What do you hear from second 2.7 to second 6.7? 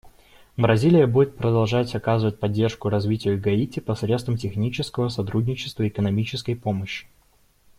развитию Гаити посредством технического сотрудничества и экономической